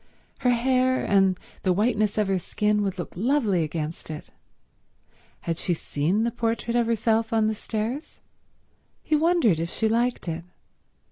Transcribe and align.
Her 0.39 0.49
hair 0.49 1.05
and 1.05 1.39
the 1.61 1.71
whiteness 1.71 2.17
of 2.17 2.27
her 2.27 2.39
skin 2.39 2.81
would 2.81 2.97
look 2.97 3.13
lovely 3.15 3.61
against 3.61 4.09
it. 4.09 4.31
Had 5.41 5.59
she 5.59 5.75
seen 5.75 6.23
the 6.23 6.31
portrait 6.31 6.75
of 6.75 6.87
herself 6.87 7.31
on 7.31 7.45
the 7.45 7.53
stairs? 7.53 8.19
He 9.03 9.15
wondered 9.15 9.59
if 9.59 9.69
she 9.69 9.87
liked 9.87 10.27
it. 10.27 10.43